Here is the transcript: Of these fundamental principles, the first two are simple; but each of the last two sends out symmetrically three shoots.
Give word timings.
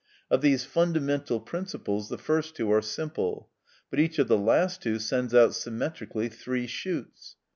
Of 0.31 0.41
these 0.41 0.65
fundamental 0.65 1.39
principles, 1.39 2.09
the 2.09 2.17
first 2.17 2.55
two 2.55 2.71
are 2.71 2.81
simple; 2.81 3.49
but 3.91 3.99
each 3.99 4.17
of 4.17 4.27
the 4.27 4.35
last 4.35 4.81
two 4.81 4.97
sends 4.97 5.35
out 5.35 5.53
symmetrically 5.53 6.27
three 6.27 6.65
shoots. 6.65 7.35